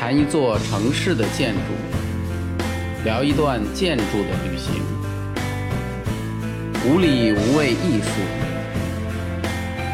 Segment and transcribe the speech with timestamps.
[0.00, 1.60] 谈一座城市的建筑，
[3.04, 4.82] 聊一段建筑的旅行，
[6.86, 8.10] 无理无畏艺术，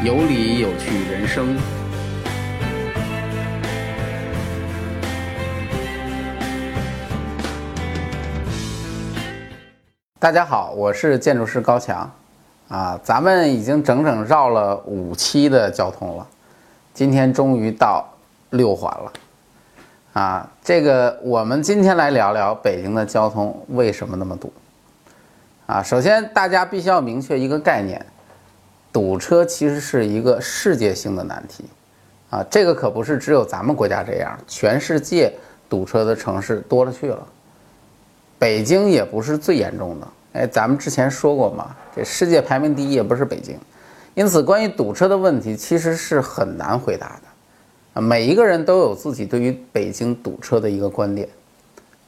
[0.05, 1.57] 有理有趣人生。
[10.17, 12.09] 大家好，我是建筑师高强，
[12.69, 16.25] 啊，咱们已经整整绕了五期的交通了，
[16.93, 18.07] 今天终于到
[18.51, 19.11] 六环了，
[20.17, 24.51] 啊，这个我们今天来聊聊北京的交通为什么那么堵，
[25.67, 28.03] 啊，首先大家必须要明确一个概念，
[28.91, 31.65] 堵车其实是一个世界性的难题，
[32.31, 35.31] 啊，这个可不是只有咱们国家这样，全世界
[35.69, 37.23] 堵车的城市多了去了。
[38.39, 43.55] 北京也不是最严重的，哎，咱们之前说过嘛，这世界排名第一也不是北京，
[44.15, 47.26] 因此关于堵车的问题其实是很难回答的，
[48.01, 51.27] 每一个人都有自己对于北京堵车的一个观点，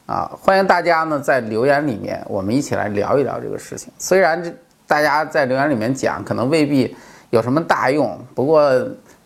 [0.06, 3.92] 啊，欢迎大家呢在留言里面我们一起来聊一聊这个事情。
[3.98, 4.52] 虽然这
[4.86, 6.94] 大家在留言里面讲可能未必
[7.30, 8.70] 有什么大用，不过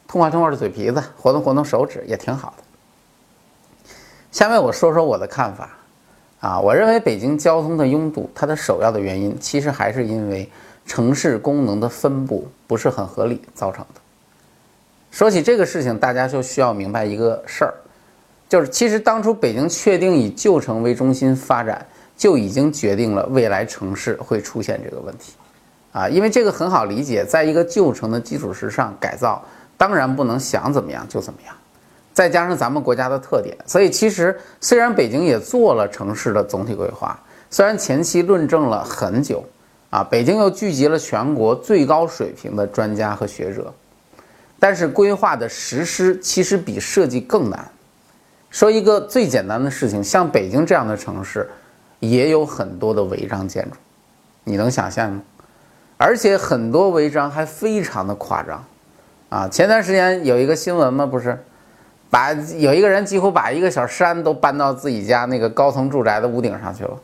[0.06, 2.65] 痛快痛快的嘴皮子，活动活动手指也挺好的。
[4.31, 5.71] 下面我说说我的看法。
[6.41, 10.47] 啊，我认为北京交通的拥堵，它的首要的原因其实还是因为
[10.84, 14.01] 城市功能的分布不是很合理造成的。
[15.15, 17.73] 说起这个事情，大家就需要明白一个事儿，
[18.48, 25.34] 就是其实当初北京确定以旧城为中心发展，就已经决定了未来城市会出现这个问题。
[25.93, 29.41] 啊，因为这个很好理解，在一个旧城的基础之上改造，
[29.77, 31.55] 当然不能想怎么样就怎么样。
[32.12, 37.17] 再加上咱们国家的特点，所以其实虽然北京也做了城市的总体规划，
[37.51, 39.45] 虽然前期论证了很久，
[39.91, 43.73] 啊，北京又聚集了全国最高水平的专家和学者，
[44.65, 47.69] 但是规划的实施其实比设计更难。
[48.48, 51.47] 说一个最简单的事情，像北京这样的城市，
[52.01, 53.77] 也有很多的违章建筑，
[54.43, 55.21] 你能想象吗？
[55.99, 58.65] 而且很多违章还非常的夸张，
[59.28, 61.05] 啊，前段时间有一个新闻吗？
[61.05, 61.38] 不是。
[62.09, 66.99] 把有一个人几乎把一个小山都搬到自己家那个高层住宅的屋顶上去了，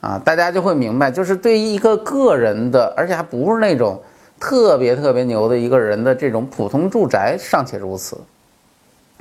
[0.00, 4.02] 啊，大家就会明白，就是对于一个个人的，而且还不是那种
[4.38, 8.18] 特别特别牛的一个人的这种普通住宅尚且如此，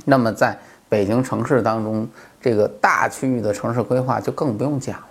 [0.06, 0.58] 那么在
[0.90, 2.08] 北京城市当中，
[2.42, 5.08] 这个大区域的城市规划就更不用讲了，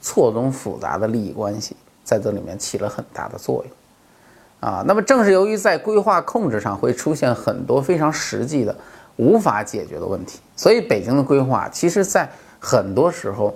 [0.00, 8.74] 错综复杂的利益关系在这里面起了很大的作用，啊，那么正是由于在规划控制上会出现很多非常实际的。
[9.20, 12.30] 无法解决的问题，所以北京的规划其实，在
[12.60, 13.52] 很多时候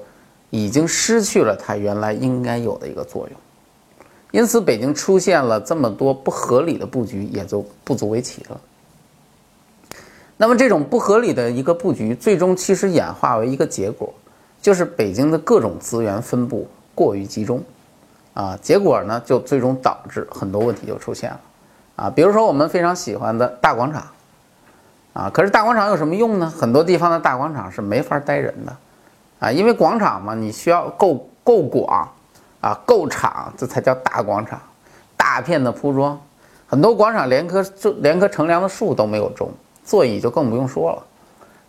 [0.50, 3.38] 已经失去了它原来应该有的一个作用，
[4.32, 8.60] 因此北京出现了这么多不合理的布局，也就不足为奇了。
[10.36, 14.12] 那么这种不合理的一个布局，最终其实演化为一个结果，
[14.60, 17.62] 就是北京的各种资源分布过于集中，
[18.34, 21.40] 啊，结果呢，就最终导致很多问题就出现了，
[21.94, 24.04] 啊，比如说我们非常喜欢的大广场。
[25.14, 26.48] 啊，可是大广场有什么用呢？
[26.48, 28.74] 很多地方的大广场是没法待人的，
[29.40, 32.10] 啊，因为广场嘛，你需要够够广，
[32.62, 34.58] 啊，够场，这才叫大广场。
[35.14, 36.18] 大片的铺装，
[36.66, 39.50] 很多广场连棵就连棵乘凉的树都没有种，
[39.84, 41.02] 座椅就更不用说了。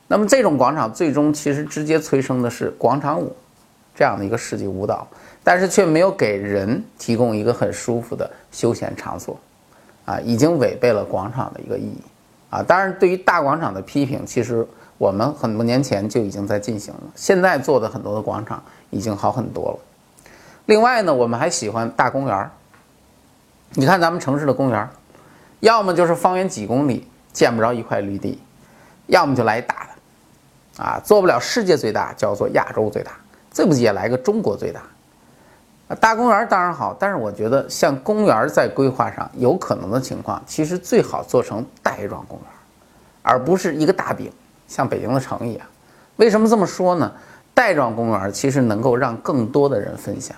[0.07, 3.35] 那么这种广场最终其实直接催生的是广场舞，
[3.95, 5.07] 这样的一个世纪舞蹈，
[5.43, 9.37] 但是却没有给人提供一个很舒服的休闲场所，
[10.05, 12.01] 啊，已经违背了广场的一个意义。
[12.49, 14.67] 啊，当然，对于大广场的批评，其实
[14.97, 17.01] 我们很多年前就已经在进行了。
[17.15, 18.61] 现在做的很多的广场
[18.91, 19.79] 已经好很多了。
[20.65, 22.51] 另外呢，我们还喜欢大公园儿。
[23.71, 24.89] 你看咱们城市的公园儿，
[25.59, 28.39] 要么就是方圆几公里见不着一块绿地，
[29.07, 29.87] 要么就来大
[30.77, 33.11] 的，啊，做不了世界最大，叫做亚洲最大，
[33.51, 34.81] 最不济也来个中国最大。
[35.99, 42.47] 大公园当然好，但是我觉得像公园在规划上有可能的情况，其实最好做成带状公园，
[43.21, 44.31] 而不是一个大饼，
[44.67, 45.67] 像北京的城一样。
[46.15, 47.11] 为什么这么说呢？
[47.55, 50.35] 带状公园其实能够让更多的人分享，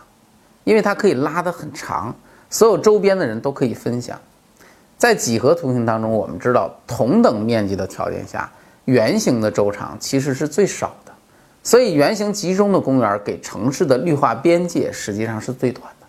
[0.65, 2.13] 因为它可以拉得很长，
[2.49, 4.19] 所有周边的人都可以分享。
[4.97, 8.51] 在几何图形当中，我们知道同等面积的条件下，
[8.85, 11.11] 圆形的周长其实是最少的。
[11.63, 16.07] 所以，圆形集中的公园给城市的绿化边界实际上是最短的。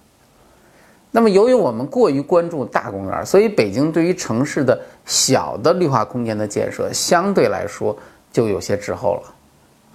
[1.11, 7.97] 那么，由于我们过于关注大公园，所以北京对于城市的小的绿化空间的建设相对来说
[8.31, 9.35] 就有些滞后了。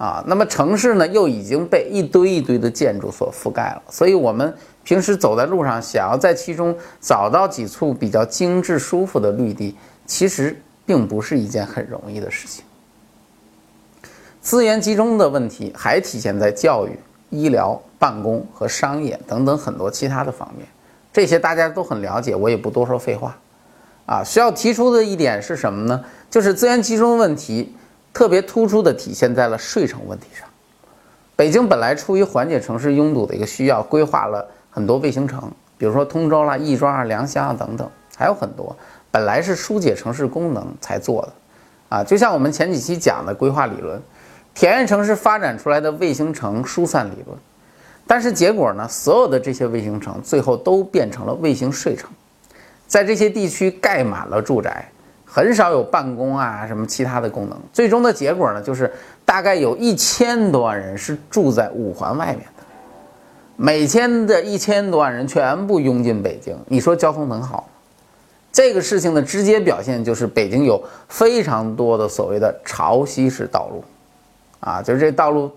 [0.02, 4.52] 啊，那么城市呢又已经被一堆一堆的建筑所覆盖了，所以我们
[4.82, 12.64] 平时走在路上，想要在其中找到几处比较精致舒服的绿地，其实并不是一件很容易的事情。
[14.40, 16.98] 资源集中的问题还体现在教育、
[17.30, 20.66] 医疗、办公和商业等等很多其他的方面。
[21.12, 23.38] 这些大家都很了解，我也不多说废话。
[24.04, 26.04] 啊，需要提出的一点是什么呢？
[26.28, 27.72] 就是资源集中问题
[28.12, 30.48] 特别突出的体现在了税城问题上。
[31.34, 38.76] 北京本来出于缓解城市拥堵的一个需要，规划了很多卫星城，比如说通州啦、亦庄啊、良乡啊等等，还有很多
[39.10, 41.32] 本来是疏解城市功能才做的。
[41.88, 44.00] 啊，就像我们前几期讲的规划理论，
[44.54, 47.36] 田园城市发展出来的卫星城疏散理论，
[48.06, 52.08] 但是结果呢，所有的这些卫星城最后都变成了卫星睡城。
[52.86, 54.86] 在这些地区盖满了住宅，
[55.34, 57.58] 很少有办公啊什么其他的功能。
[57.72, 58.92] 最终的结果呢，就是
[59.24, 62.62] 大概有一千多万人是住在五环外面的，
[63.56, 67.64] 每天的一千多万人全部涌进北京，你说交通能好吗？
[68.52, 73.82] 这个事情的直接表现就是北京有非常多的所谓的潮汐式道路，
[74.60, 75.50] 啊，就是这道路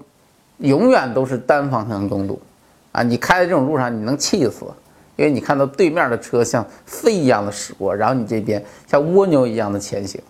[0.59, 2.41] 永远都是单方向拥堵，
[2.93, 4.65] 啊，你开在这种路上，你能气死。
[5.15, 10.21] 因为你看到对面的车像飞一样的驶过，然后你这边像蜗牛一样的前行。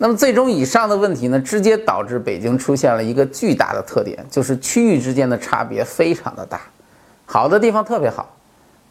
[0.00, 6.60] 那么最终以上的问题呢，直接导致北京出现了一个巨大的特点，就是区域之间的差别非常的大。
[7.26, 8.32] 好的地方特别好，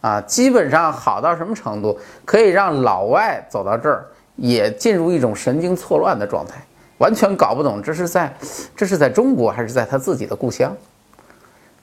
[0.01, 4.05] 啊，基本上好到什么程度，可以让老外走到这儿
[4.35, 6.55] 也进入一种神经错乱的状态，
[6.97, 8.35] 完全搞不懂这是在
[8.75, 10.75] 这是在中国还是在他自己的故乡。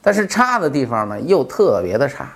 [0.02, 2.30] 但是差的地方呢，又特别的差。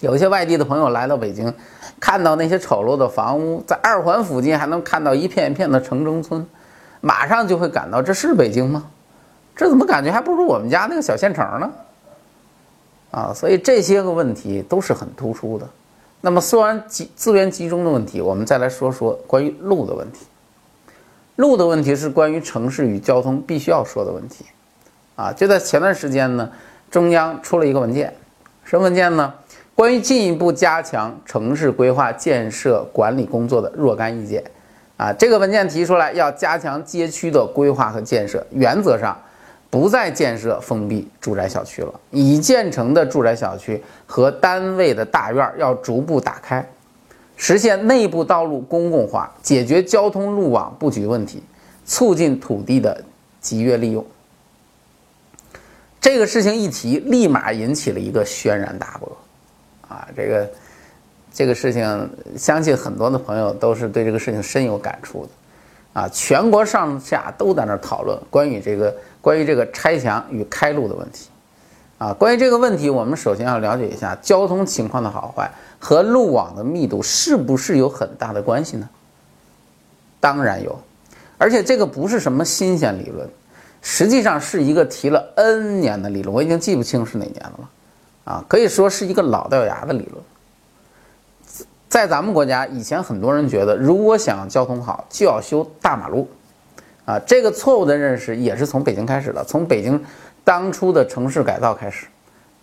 [0.00, 1.52] 有一些外地的朋友来到北京，
[1.98, 6.46] 看到那些丑陋的房屋，在二环附近还能看到一片一片的城中村，
[7.00, 8.84] 马上就会感到这是北京吗？
[9.54, 11.70] 这怎么感觉还不如我们家那个小县城呢？
[13.10, 15.66] 啊，所以这些个问题都是很突出的。
[16.20, 20.26] 那么说完集资源集中的问题，我们再来说说关于路的问题。
[21.36, 24.44] 路的问题是关于城市与交通必须要说的问题。
[25.14, 26.50] 啊，就在前段时间呢，
[26.90, 28.14] 中央出了一个文件，
[28.64, 29.32] 什么文件呢？
[29.76, 34.42] 关于进一步加强城市规划建设管理工作的若干意见，
[34.96, 39.14] 啊，这个文件提出来要加强街区的规划和建设，原则上
[39.68, 46.66] 不再建设封闭住宅小区了，已建成的住宅小区和单位的大院要逐步打开，
[47.36, 51.42] 实现内部道路公共化，解决交通路网布局问题，
[51.84, 53.04] 促进土地的
[53.42, 54.02] 集约利用。
[56.00, 59.14] 这个事情一提，立马引起了一个轩然大波。
[59.88, 60.50] 啊，这个
[61.32, 71.28] 这个事情，相信很多的朋友都是对这个事情深有感触的，啊，全国上下都在那讨论关于这个关于这个拆墙与开路的问题，
[71.98, 78.88] 啊，关于这个问题，我们首先要了解一下交通情况的好坏和路网的密度是不是有很大的关系呢？
[80.18, 80.76] 当然有，
[81.38, 83.28] 而且这个不是什么新鲜理论，
[83.82, 87.70] 实际上是一个提了 N 年的理论，我已经记不清是哪年了。
[88.26, 90.22] 啊，可以说是一个老掉牙的理论。
[91.88, 96.28] 在咱们国家，以前很多人觉得，如果想交通好，就要修大马路。
[97.04, 100.04] 啊，这个错误的认识也是从北京开始的，从北京
[100.42, 102.08] 当初的城市改造开始，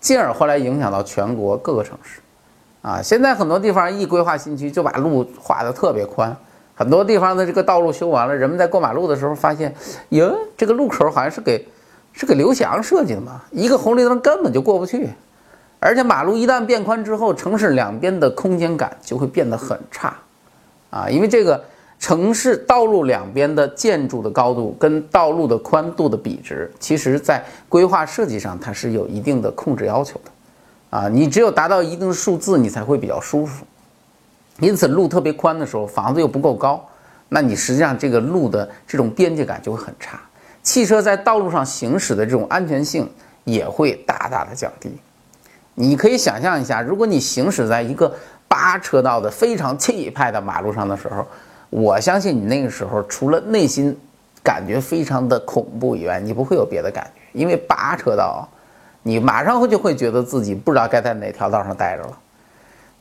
[0.02, 2.20] 进而后来影响到全国各个城市。
[2.82, 6.36] 啊，现在很多地方一规划新区，就把路画得特别宽，
[6.76, 9.74] 很多地方的这个道路修完了，人们在过马路的时候发现，
[10.10, 11.66] 哟，这个路口好像是给
[12.12, 15.08] 是给刘翔设计的嘛，一个红绿灯根本就过不去。
[15.84, 20.16] 而且马路一旦变宽之后，城市两边的空间感就会变得很差，
[20.90, 21.62] 啊，因为这个
[22.00, 33.66] 城市道路两边的建筑的高度跟道路的宽度的比值，其实在规划设计上它是有一定的控制要求的，啊，你只有达到一定的数字，你才会比较舒服。
[34.60, 36.82] 因此，路特别宽的时候，房子又不够高，
[37.28, 40.18] 那你实际上这个路的这种边界感就会很差，
[40.62, 43.10] 汽车在道路上行驶的这种安全性
[43.44, 44.90] 也会大大的降低。
[45.76, 48.14] 你可以想象一下，如果你行驶在一个
[48.48, 51.26] 八车道的非常气派的马路上的时候，
[51.70, 53.98] 我相信你那个时候除了内心
[54.44, 58.48] 感觉非常的恐怖以外，你不会有别的感觉，因为八车道，
[59.02, 62.18] 你马上会就会觉得自己不知道该在哪条道上待着了。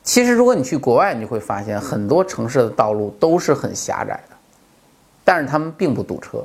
[0.01, 4.35] 其实，如果你去国外，你会发现很多城市的道路都是很狭窄的，
[5.23, 6.43] 但是他们并不堵车。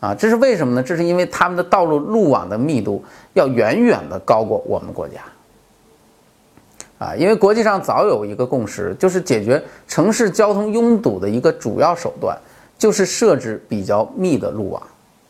[0.00, 0.82] 啊，这是为什么呢？
[0.82, 3.04] 这是因为他们的道路路网的密度
[3.34, 5.20] 要远远的高过我们国家。
[6.98, 12.36] 啊，因为国际上早有一个共识，就是解决城市交通拥堵的一个主要手段，
[12.78, 14.82] 就是设置比较密的路网。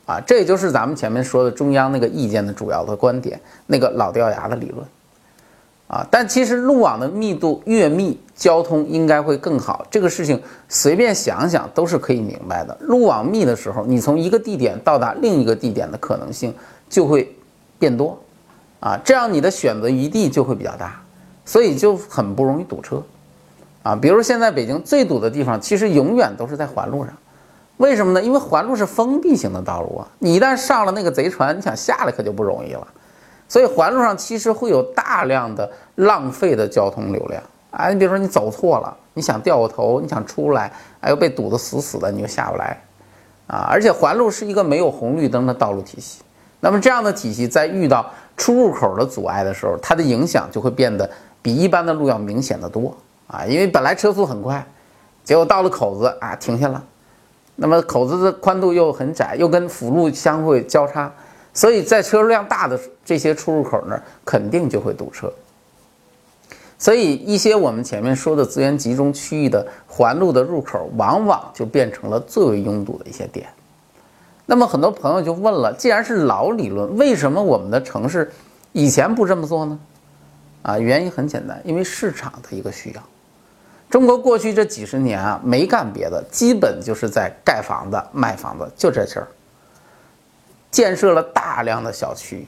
[0.06, 4.84] 啊，这也就是咱们前面说的中央那个意见的主要的观点，那个老掉牙的理论。
[5.90, 6.06] 啊。
[6.11, 9.85] 但其实路网的密度越密，交通应该会更好。
[9.90, 12.76] 这个事情随便想想都是可以明白的。
[12.82, 16.54] 路网密的时候，你从一个地点到达另一个地点的可能性
[16.88, 17.35] 就会
[17.78, 18.16] 变多，
[18.78, 21.02] 啊，这样你的选择余地就会比较大，
[21.44, 23.02] 所以就很不容易堵车，
[23.82, 23.97] 啊。
[23.97, 27.12] 比如现在北京最堵的地方，其实永远都是在环路上。
[27.78, 28.23] 为什么呢？
[28.23, 32.87] 因为环路是封闭型的道路啊，你一旦上了那个贼船，你想下来可就不容易了。
[33.50, 37.42] 所以环路上其实会有大量的浪费的交通流量
[37.73, 37.88] 啊。
[37.88, 42.80] 你比如说你走错了，你想掉个头，你想出来，哎又被堵得死死的，你就下不来
[43.49, 43.66] 啊。
[43.69, 46.23] 而且环路是一个没有红绿灯的道路体系，
[46.61, 51.11] 那么这样的体系在遇到出入口的阻碍的时候，它的影响就会变得
[51.42, 53.45] 比一般的路要明显的多啊。
[53.45, 54.64] 因为本来车速很快，
[55.25, 56.80] 结果到了口子啊停下了。
[57.57, 61.12] 那么口子的宽度又很窄，又跟辅路相会交叉，
[61.60, 65.30] 所以在车辆大的这些出入口那儿肯定就会堵车。
[66.78, 73.46] 所以一些我们前面说的资源集中区域的环路的入口，往往就变成了最为拥堵的一些点。
[74.46, 78.32] 那么很多朋友就问了：既然是老理论，为什么我们的城市
[78.72, 79.78] 以前不这么做呢？
[80.62, 83.02] 啊，原因很简单，因为市场的一个需要。
[83.90, 89.28] 中国过去这几十年啊，没干别的，基本就是在盖房子、卖房子，就这事儿。
[90.70, 92.46] 建设了大量的小区，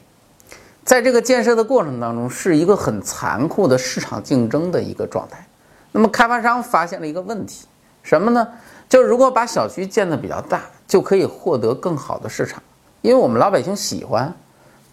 [0.85, 5.47] 在这个建设的过程当中，是一个很残酷的市场竞争的一个状态。
[5.93, 7.67] 那么开发商发现了一个问题，
[8.03, 8.49] 什么呢？
[8.89, 12.63] 就是如果把小区建得比较大，就可以获得更好的市场，
[13.01, 14.33] 因为我们老百姓喜欢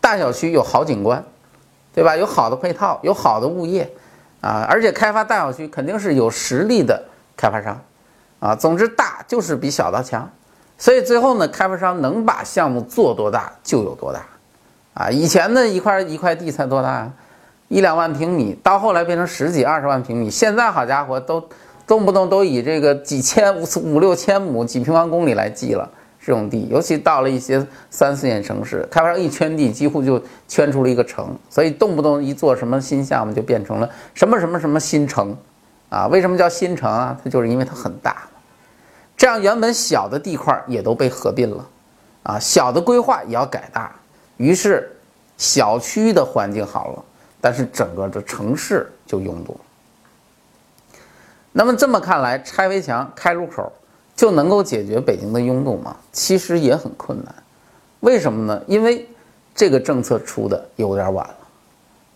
[0.01, 1.24] 大小区，有好景观，
[1.93, 2.15] 对吧？
[2.15, 3.91] 有好的配套，有好的物业。
[4.41, 7.03] 啊，而且开发大小区肯定是有实力的
[7.36, 7.81] 开发商，
[8.39, 10.31] 啊，总之大就是比小的强，
[10.79, 14.25] 所以最后呢，开发商能把项目做多大就有多大，
[14.95, 17.07] 啊，以前的一块一块地才多大，
[17.67, 21.48] 一两万平米，到后来变成十几二十万平米，现在好家伙都
[21.86, 25.88] 动不动都以这个几千五五六千亩几平方公里来计了。
[26.21, 35.36] 这种地，尤其到了一些三四线城市，开发商一圈地，几乎就圈出了一个城，所以动不动一做什么新项目，就变成了什么什么什么新城，
[35.88, 37.17] 啊，为什么叫新城啊？
[37.24, 38.17] 它就是因为它很大，
[39.19, 41.67] 这样原本小的地块也都被合并了，
[42.23, 43.93] 啊，小的规划也要改大，
[44.38, 44.89] 于是
[45.38, 47.03] 小区的环境好了，
[47.39, 49.59] 但是整个的城市就拥堵。
[51.51, 53.71] 那么这么看来，拆围墙、开路口。
[54.15, 55.95] 就能够解决北京的拥堵吗？
[56.11, 57.33] 其实也很困难，
[58.01, 58.61] 为什么呢？
[58.67, 59.07] 因为
[59.55, 61.38] 这个政策出的有点晚了，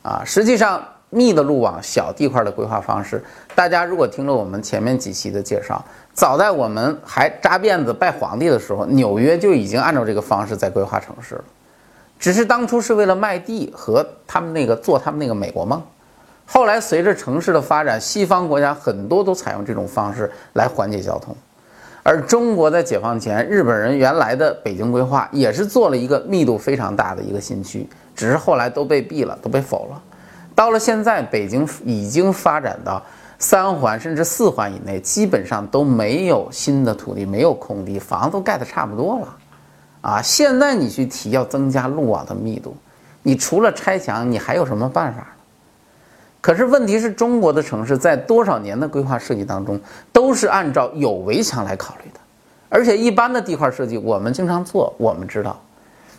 [0.01, 11.43] 啊，实际上密的路网、小地块的规划方式，大家如果听了我们前面几期的介绍，早在我们还扎辫子拜皇帝的时候，纽约就已经按照这个方式在规划城市了，
[12.19, 15.81] 只是当初是为了卖地和他们那个做他们那个美国梦，
[16.45, 21.35] 后来随着城市的发展，西方国家很多都采用这种方式来缓解交通。
[22.05, 30.01] 而中国在解放前，日本人原来的北京规划也是做了一个密度非常大的一个新区，只是后来都被毙了，都被否了。
[30.55, 33.01] 到了现在，北京已经发展到
[33.39, 39.35] 三环甚至四环以内，基本上都没有新的土地，没有空地，房子都盖得差不多了。
[40.01, 42.75] 啊，现在你去提要增加路网的密度，
[43.21, 45.27] 你除了拆墙，你还有什么办法？
[46.41, 49.79] 可是问题是中国的城市在多少年的规划设计当中
[50.11, 52.19] 都是按照有围墙来考虑的，
[52.67, 55.57] 而且一般的地块设计我们经常做，我们知道，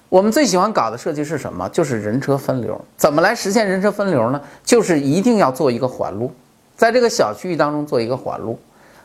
[0.09, 1.69] 我们最喜欢搞的设计是什么？
[1.71, 2.81] 就是人车分流。
[2.97, 4.41] 怎么来实现人车分流呢？
[4.65, 6.33] 就是一定要做一个环路，
[6.77, 8.59] 在这个小区域当中做一个环路，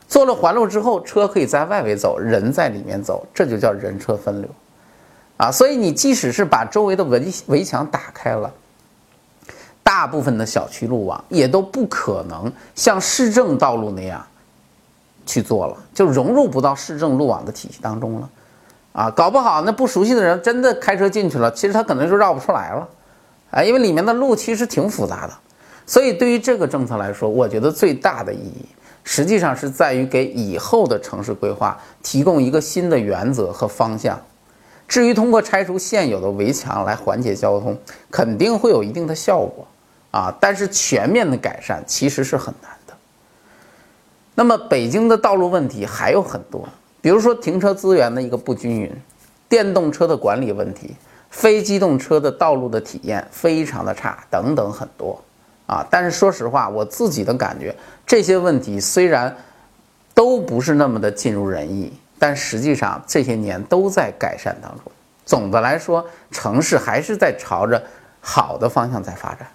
[0.06, 4.50] 做了环路之后，车可以在外围走，人在里面走，这就叫人车分流，
[5.36, 8.52] 啊，所以你即使是把周围的围围墙打开了。
[9.82, 14.24] 大部分的小区路网也都不可能像市政道路那样
[15.26, 18.30] 去做了，就融入不到市政路网的体系当中了，
[18.92, 22.88] 啊，搞不好那不熟悉的人真的开车进去了，其实他可能就绕不出来了，
[23.50, 25.32] 啊，因为里面的路其实挺复杂的，
[25.86, 28.66] 所以对于这个政策来说，我觉得最大的意义
[29.04, 34.20] 实际上是在于给以后的城市规划提供一个新的原则和方向。
[34.88, 37.78] 至于通过拆除现有的围墙来缓解交通，
[38.10, 39.64] 肯定会有一定的效果，
[40.10, 42.94] 啊，但是全面的改善其实是很难的。
[44.34, 46.68] 那么北京的道路问题还有很多，
[47.00, 48.92] 比如说停车资源的一个不均匀，
[49.48, 50.94] 电动车的管理问题，
[51.30, 55.20] 非机动车的道路的体验非常的差，等等很多，
[55.66, 57.74] 啊，但是说实话，我自己的感觉，
[58.06, 59.36] 这些问题虽然
[60.14, 61.92] 都不是那么的尽如人意。
[62.22, 64.92] 但实际上这些年都在改善当中。
[65.24, 67.82] 总的来说，城市还是在朝着
[68.20, 69.48] 好的方向在发展。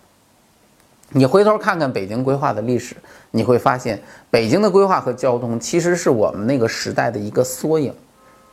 [1.17, 2.93] 你回头看看北京规划的历史，
[3.31, 3.97] 你会发现
[4.29, 7.93] 北京的规划和交通其实是我们那个时代的一个缩影。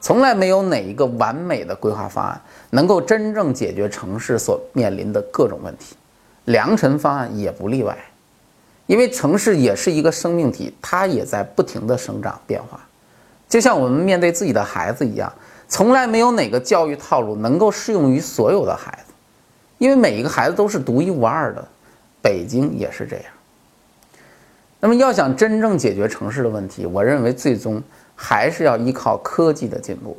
[0.00, 2.40] 从来没有哪一个完美的规划方案
[2.71, 5.97] 能够真正解决城市所面临的各种问题，
[6.45, 7.99] 良辰方案也不例外。
[8.87, 12.78] 因为城市也是一个生命体，它也在不停的生长变化，
[13.49, 15.33] 就像我们面对自己的孩子一样，
[15.66, 19.12] 从来没有哪个教育套路能够适用于所有的孩子，
[19.78, 21.69] 因为每一个孩子都是独一无二的。
[22.22, 23.24] 北京也是这样。
[24.80, 27.82] 那么，要想真正解决城市的问题，我认为最终。
[28.14, 30.16] 还是要依靠科技的进步。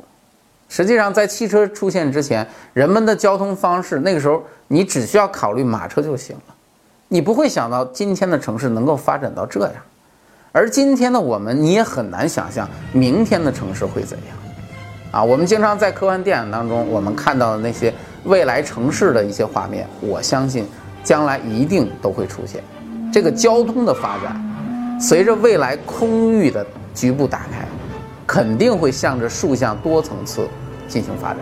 [0.68, 6.54] 实际上，在汽车出现之前，人们的交通方式那个时候，你只需要考虑马车就行了，
[7.08, 9.72] 你不会想到今天的城市能够发展到这样。
[10.52, 14.36] 而今天的我们，你也很难想象明天的城市会怎样。
[15.12, 17.94] 啊，我们经常在科幻电影当中，我们看到的那些
[18.24, 20.66] 未来城市的一些画面，我相信
[21.04, 22.60] 将来一定都会出现。
[23.12, 27.64] 这个交通的发展，随着未来空域的局部打开。
[28.26, 30.48] 肯定会向着竖向多层次
[30.88, 31.38] 进行发展，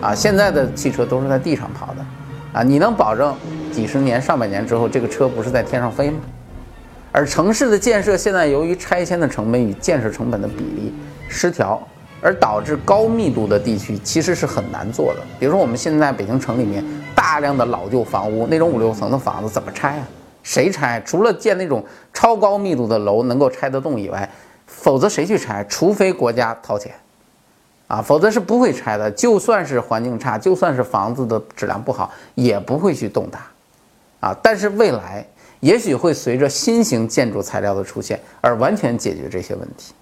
[0.00, 2.04] 啊，现在的汽车都是在地上跑的，
[2.52, 3.32] 啊，你能保证
[3.72, 6.18] 几十年、上百年之后这个车不是在天上飞吗？
[7.12, 10.92] 而城市的建设现在由于拆迁的成本与建设成本的比例
[11.28, 11.80] 失调，
[12.20, 15.20] 而导致高密度的地区其实是很难做的。
[15.38, 16.84] 比如说我们现在北京城里面
[17.26, 20.08] 大量的老旧房屋，那种五六层的房子怎么拆啊？
[20.44, 21.02] 谁拆？
[21.04, 24.30] 除了建那种超高密度的楼能够拆得动以外。
[24.68, 25.64] 否则谁去拆？
[25.64, 26.94] 除非国家掏钱，
[27.88, 29.10] 啊，否则是不会拆的。
[29.10, 34.36] 就算是环境差，就算是房子的质量不好，也不会去动它，啊。
[34.40, 35.26] 但是未来
[35.58, 39.92] 也许会随着新型建筑材料的出现而完全解决这些问题。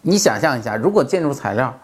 [0.00, 1.74] 你想象一下，如果建筑材料，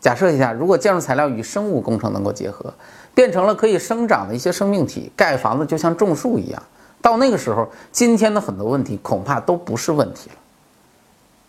[0.00, 2.72] 假设一下，如果建筑材料与生物工程能够结合，
[3.14, 6.62] 变成了可以生长的一些生命体，盖房子就像种树一样，
[7.02, 10.36] 到那个时候，今天的很多问题恐怕都不是问题了。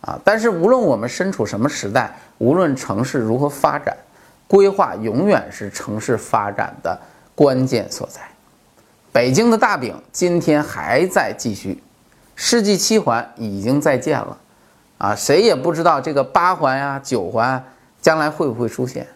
[0.02, 0.18] 啊！
[0.24, 3.94] 但是无论我们身处什么时代，无论城市如何发展，
[4.48, 6.98] 规划永远是城市发展的
[7.34, 8.22] 关键所在。
[9.12, 11.82] 北京的大饼今天还在继续，
[12.34, 14.38] 世纪七环已经在建了，
[14.96, 17.62] 啊，谁也不知道这个八环呀、九环
[18.00, 19.06] 将来会不会出现。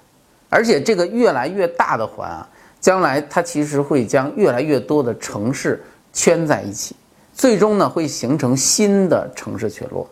[0.48, 2.48] 而且这个越来越大的环啊，
[2.80, 6.94] 将来它其实会将越来越多的城市圈在一起，
[7.32, 10.08] 最终呢会形成新的城市群落。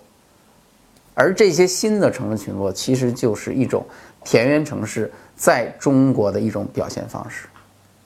[1.14, 3.84] 而这些新的城市群落，其实就是一种
[4.24, 7.46] 田园城市在中国的一种表现方式，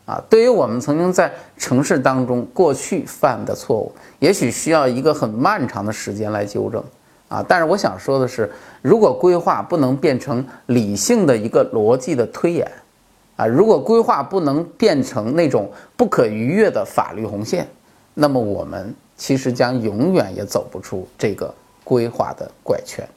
[0.06, 6.82] 啊，对于我们曾经在城市当中过去犯的错误，也许需要一个很漫长的时间来纠正，
[7.28, 8.50] 啊，但是我想说的是，
[8.82, 12.70] 如果规划不能变成理性的一个逻辑的推演，
[13.36, 17.66] 啊，如果规划不能变成那种不可逾越的法律红线，
[18.14, 21.54] 那么我们其实将永远也走不出这个。
[21.86, 23.08] 规划的怪圈。